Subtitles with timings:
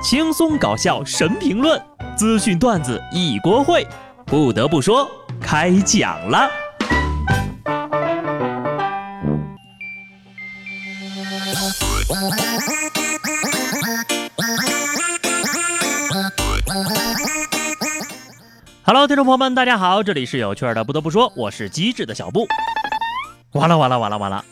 [0.00, 1.80] 轻松搞笑神评论，
[2.16, 3.84] 资讯段子一锅烩。
[4.24, 5.10] 不得不说，
[5.40, 6.48] 开讲了。
[18.84, 20.84] Hello，听众朋友们，大家好，这里是有趣的。
[20.84, 22.46] 不得不说，我是机智的小布。
[23.52, 24.44] 完了完了完了完了！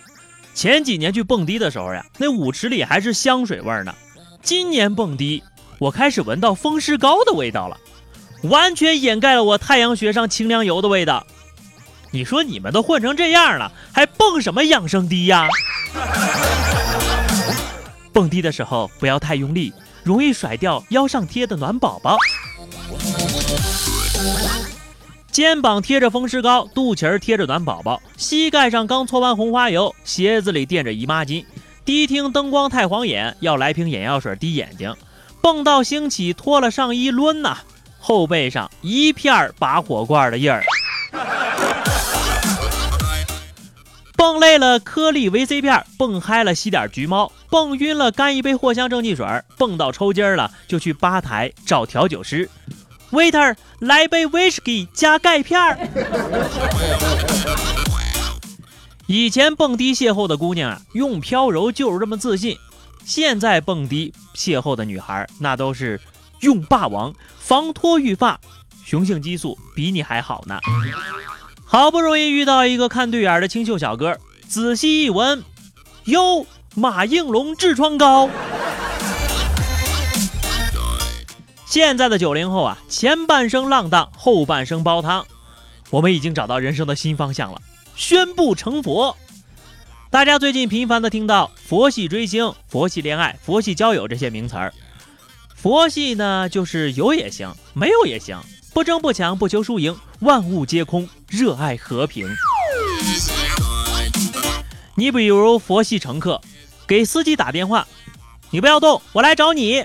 [0.54, 3.94] 前几年去蹦迪的时候呀，那舞池里还是香水味呢。
[4.46, 5.42] 今年蹦迪，
[5.80, 7.76] 我开始闻到风湿膏的味道了，
[8.44, 11.26] 完全掩盖了我太阳穴上清凉油的味道。
[12.12, 15.48] 你说你们都混成这样了，还蹦什么养生迪呀？
[18.12, 19.72] 蹦迪的时候不要太用力，
[20.04, 22.16] 容易甩掉腰上贴的暖宝宝。
[25.32, 31.44] 肩膀贴着风湿膏，肚脐儿贴着暖宝宝，膝盖上刚搓完红花油，鞋子里垫着姨妈巾。
[31.86, 34.92] 迪厅灯光太晃眼，要来瓶眼药水滴眼睛。
[35.40, 37.58] 蹦到兴起，脱了上衣抡呐，
[38.00, 40.64] 后背上一片拔火罐的印儿。
[44.16, 49.24] 蹦累了颗粒维 C 片，蹦嗨了吸点橘猫，蹦晕了干一杯藿香正气水，
[49.56, 52.50] 蹦到抽筋了就去吧台找调酒师。
[53.12, 55.78] Waiter，来杯 whisky 加钙片儿。
[59.06, 62.58] 以前蹦迪邂逅的姑娘啊，用飘柔就是这么自信。
[63.04, 66.00] 现在蹦迪邂逅的女孩，那都是
[66.40, 68.40] 用霸王防脱育发，
[68.84, 70.58] 雄性激素比你还好呢。
[71.64, 74.18] 好不容易遇到一个看对眼的清秀小哥，
[74.48, 75.44] 仔细一闻，
[76.06, 78.28] 哟，马应龙痔疮膏。
[81.64, 85.24] 现在的九零后啊，前半生浪荡，后半生煲汤。
[85.90, 87.60] 我们已经找到人生的新方向了，
[87.96, 89.16] 宣布成佛。
[90.10, 94.72] 大家最近频繁的听到佛系追星、佛系恋爱、佛系交友这些名词儿。
[95.54, 98.40] 佛系呢，就是有也行，没有也行，
[98.74, 102.28] 不争不抢，不求输赢，万物皆空，热爱和平。
[104.94, 106.40] 你比如佛系乘客，
[106.86, 107.88] 给司机打电话，
[108.50, 109.84] 你不要动，我来找你。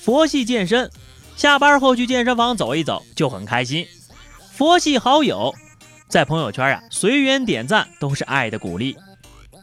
[0.00, 0.90] 佛系健身。
[1.36, 3.88] 下班后去健身房走一走就很开心。
[4.52, 5.52] 佛系好友
[6.14, 8.96] 在朋友圈啊随缘点赞都是爱的鼓励。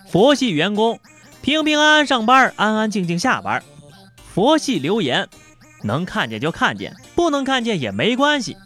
[0.09, 0.99] 佛系员工
[1.41, 3.63] 平平安安上班，安安静静下班。
[4.33, 5.29] 佛系留言
[5.81, 8.57] 能看见就看见，不能看见也没关系。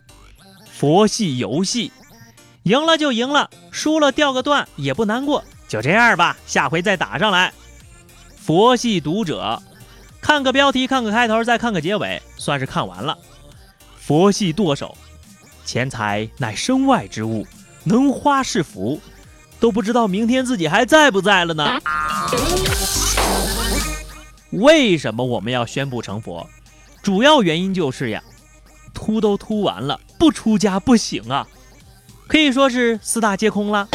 [0.72, 1.92] 佛系游戏
[2.64, 7.54] 赢了就赢了，输了掉个段也不难过，就这样吧，下回再打上来。
[8.36, 9.62] 佛系读者。
[10.22, 13.16] 看个标题，看个开头，再看个结尾，算是看完了。
[14.00, 14.98] 佛系剁手，
[15.64, 17.46] 钱财乃身外之物，
[17.86, 19.00] 能花是福，
[19.60, 21.80] 都不知道明天自己还在不在了呢。
[24.52, 26.48] 为什么我们要宣布成佛？
[27.02, 28.22] 主要原因就是呀，
[28.94, 31.48] 秃都秃完了，不出家不行啊，
[32.28, 33.88] 可以说是四大皆空了。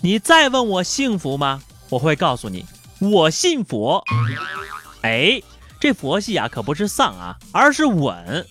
[0.00, 1.62] 你再问我幸福吗？
[1.88, 2.66] 我会告诉你。
[2.98, 4.02] 我信佛，
[5.02, 5.40] 哎，
[5.78, 8.46] 这佛系啊可不是丧啊，而是稳。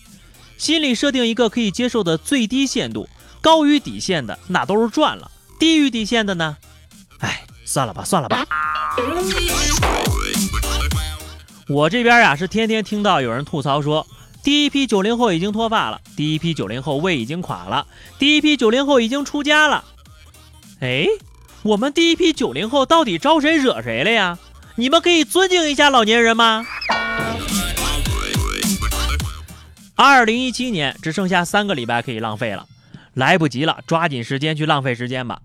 [0.58, 3.08] 心里设定一个可以接受的最低限度，
[3.40, 6.56] 高于底线的那都是赚了，低于底线的呢，
[7.20, 8.44] 哎，算了吧，算了吧。
[11.68, 14.06] 我这边呀是天天听到有人吐槽说，
[14.42, 17.86] 第一批九零后已经脱发了，第一批九零后胃已经垮了，
[18.18, 19.84] 第一批九零后已经出家了。
[20.80, 21.06] 哎。
[21.62, 24.38] 我们第一批九零后到底招谁惹谁了呀？
[24.76, 26.64] 你们可以尊敬一下老年人吗？
[29.98, 32.66] 二零一七年只剩下三个礼拜可以浪费了，
[33.14, 35.40] 来不及了，抓紧时间去浪费时间吧，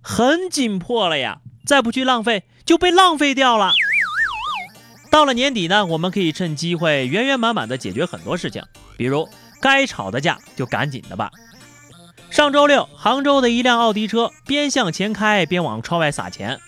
[0.00, 1.40] 很紧迫了呀！
[1.66, 3.72] 再不去浪费就被浪费掉了。
[5.10, 8.62] 到了年底呢，我们可以趁机会圆圆满满的解决很多事情，
[8.96, 9.28] 比如
[9.60, 11.32] 该吵的架就赶紧的吧。
[12.30, 16.60] 上周六，杭州的一辆奥迪车边向前开边往窗外撒钱。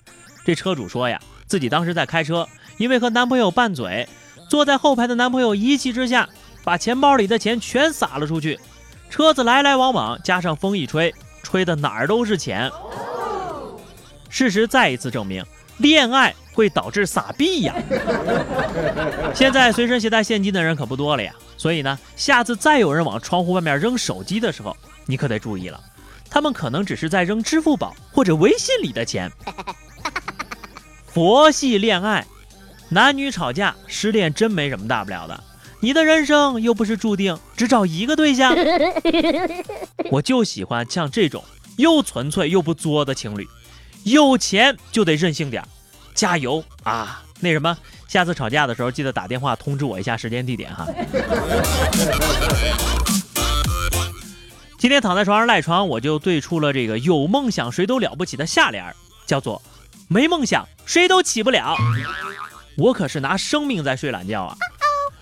[0.44, 4.08] 这车主说呀，自己当时在开车，因为和男朋友拌嘴，
[4.50, 6.28] 坐在后排的男朋友一气之下，
[6.68, 8.60] 把钱包里的钱全撒了出去。
[9.08, 12.70] 车子来来往往，加上风一吹，吹的哪儿都是钱。
[14.28, 15.42] 事实再一次证明，
[15.78, 17.74] 恋爱会导致撒币呀。
[19.34, 24.76] 现在随身携带现金的人可不多了呀，所以呢，下次再有人往窗户外面扔手机的时候，
[25.06, 25.80] 你可得注意了，
[26.28, 29.32] 他们可能只是在扔支付宝或者微信里的钱。
[31.06, 32.26] 佛系恋爱，
[32.90, 35.44] 男女吵架失恋真没什么大不了的，
[35.80, 38.54] 你的人生又不是注定只找一个对象。
[40.10, 41.44] 我就喜欢像这种
[41.76, 43.46] 又纯粹又不作的情侣，
[44.02, 45.62] 有钱就得任性点，
[46.14, 47.22] 加油啊！
[47.40, 47.78] 那什么，
[48.08, 50.84] 下次吵架的时候记得打电话通知我一下时间地点哈。
[54.76, 58.84] 今天躺在床上赖床，我就对出了这个“有梦想谁都了不起”的下联，
[59.26, 59.62] 叫做
[60.08, 61.76] “没梦想谁都起不了”。
[62.76, 64.56] 我可是拿生命在睡懒觉啊！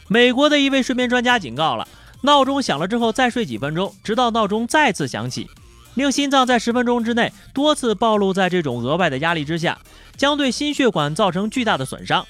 [0.08, 1.87] 美国的一位睡眠专家警告了：
[2.23, 5.49] 闹钟响了之后再睡几分钟，直到闹钟再次响起，
[5.94, 9.79] 令心脏在十分钟之内多次暴露在这种额外的压力之下，
[10.17, 12.25] 将对心血管造成巨大的损伤。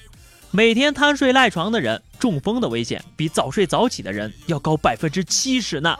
[0.49, 5.95] 每天贪睡赖床的人，中风的危险比早睡早起的人要高百分之七十呢。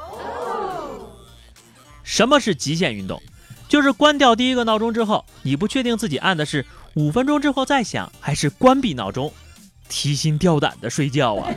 [2.04, 3.22] 什么是极限运动？
[3.68, 6.66] 就是关掉第一个闹钟之后，你不确定自己按的是
[6.96, 9.32] 五分钟之后再响，还是关闭闹钟，
[9.90, 11.50] 提心吊胆的睡觉啊！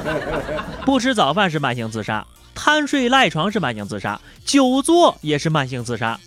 [0.84, 6.18] 不吃早饭是慢性自杀，贪睡赖床是慢性自杀，久坐也是慢性自杀。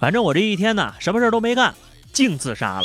[0.00, 1.74] 反正我这一天呢，什么事都没干，
[2.12, 2.84] 净自杀了，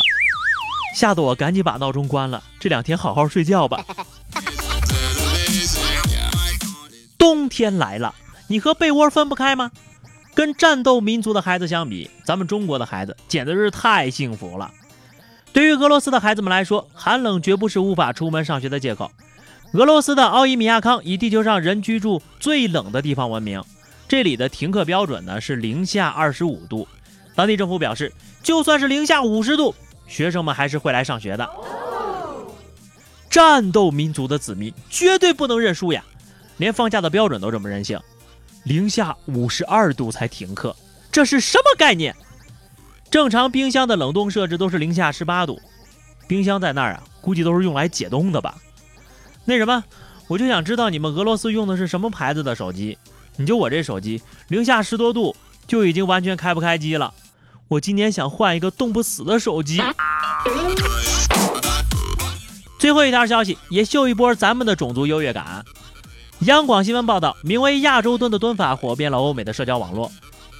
[0.96, 2.44] 吓得我赶紧把闹钟关了。
[2.60, 3.84] 这两天好好睡觉吧。
[7.18, 8.16] 冬天来了。
[8.48, 9.72] 你和被窝分不开吗？
[10.34, 14.72] 跟战斗民族的孩子相比，咱们中国的孩子简直是太幸福了。
[15.52, 19.12] 对于俄罗斯的孩子们来说，寒冷绝不是无法出门上学的借口。
[19.74, 23.62] 俄罗斯的奥伊米亚康以地球上人居住最冷的地方闻名，
[24.08, 26.88] 这里的停课标准呢是零下二十五度。
[27.36, 28.12] 当地政府表示，
[28.42, 29.76] 就算是零下五十度，
[30.08, 31.50] 学生们还是会来上学的。
[33.30, 36.04] 战斗民族的子民绝对不能认输呀！
[36.58, 38.00] 连放假的标准都这么任性。
[38.64, 40.76] 零下五十二度才停课，
[41.12, 42.16] 这是什么概念？
[43.12, 45.60] 正常冰箱的冷冻设置都是零下十八度，
[46.28, 48.56] 冰箱在那儿啊，估计都是用来解冻的吧？
[49.46, 49.84] 那什么，
[50.28, 52.98] 我就想知道你们俄罗斯用的是什么牌子的手机？
[53.36, 55.36] 你就我这手机，零下十多度
[55.66, 57.14] 就已经完全开不开机了。
[57.68, 59.82] 我今年想换一个冻不死的手机。
[62.78, 65.66] 最后一条消息，也秀一波咱们的种族优越感。
[66.42, 70.12] 央广新闻报道，名为“亚洲蹲”的蹲法火遍了欧美的社交网络。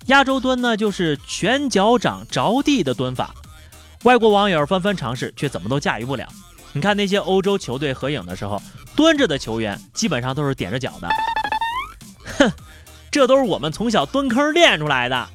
[0.08, 3.34] 亚洲蹲呢，就是全脚掌着地的蹲法。
[4.04, 6.28] 外国网友纷纷尝试，却怎么都驾驭不了。
[6.74, 8.62] 你看那些欧洲球队合影的时候，
[8.96, 11.10] 蹲着的球员基本上都是踮着脚的。
[12.38, 12.52] 哼，
[13.12, 15.28] 这都是我们从小蹲坑练出来的。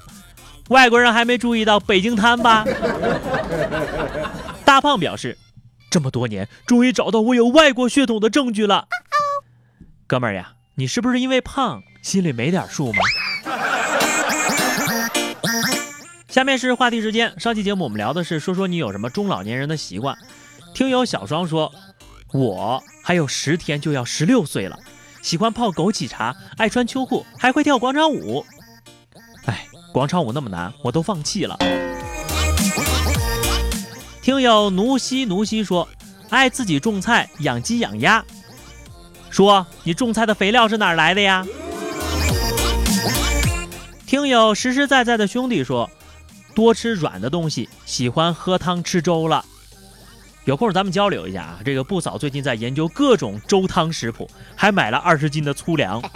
[0.71, 2.65] 外国人还没注意到北京瘫吧？
[4.65, 5.37] 大胖表示，
[5.91, 8.89] 这么多年，终于找到我有外国血统的证据了。
[10.07, 12.99] 哥们儿呀，你是不是因为胖心里没点数吗？
[16.35, 17.39] 下面是话题时间。
[17.39, 20.19] 上期节目我们聊的是说说你有什么中老年人的习惯。
[20.75, 21.73] 听友小双说，
[22.33, 24.77] 我还有十天就要十六岁了，
[25.23, 28.45] 喜欢泡枸杞茶，爱穿秋裤，还会跳广场舞。
[29.45, 31.57] 哎，广场舞那么难，我都放弃了。
[34.21, 35.89] 听友奴西奴西说，
[36.31, 38.25] 爱自己种菜，养鸡养鸭。
[39.31, 41.47] 说你种菜的肥料是哪来的呀？
[44.05, 45.89] 听友实实在在的兄弟说，
[46.55, 49.45] 多吃软的东西，喜欢喝汤吃粥了。
[50.45, 51.59] 有空咱们交流一下啊。
[51.65, 56.03] 这个布嫂最近在研究各种粥汤食谱，还买了二十斤的粗粮。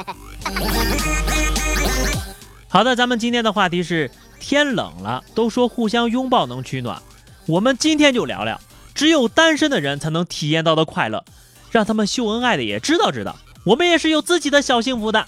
[2.69, 7.02] 好的，咱们今天的话题是天冷了，都说互相拥抱能取暖，
[7.46, 8.61] 我们今天就聊聊
[8.94, 11.24] 只有单身的人才能体验到的快乐。
[11.70, 15.24] 让他们秀恩爱的也知道知道，我们也是有自己的小幸福的。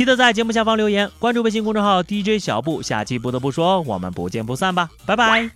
[0.00, 5.50] 记得在节目下方留言，关注微信公众号 DJ 小布，下期不得不说，我们不见不散吧，拜拜。